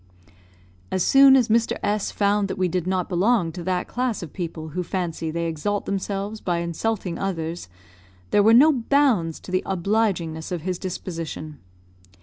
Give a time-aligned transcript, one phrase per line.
[0.91, 1.77] As soon as Mr.
[1.83, 5.45] S found that we did not belong to that class of people who fancy they
[5.45, 7.69] exalt themselves by insulting others,
[8.31, 11.59] there were no bounds to the obligingness of his disposition.